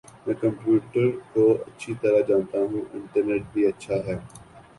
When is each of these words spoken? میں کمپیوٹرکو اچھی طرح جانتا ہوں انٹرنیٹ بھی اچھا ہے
میں 0.25 0.35
کمپیوٹرکو 0.35 1.45
اچھی 1.67 1.93
طرح 2.01 2.21
جانتا 2.27 2.59
ہوں 2.61 2.81
انٹرنیٹ 2.93 3.43
بھی 3.53 3.67
اچھا 3.67 3.95
ہے 4.07 4.15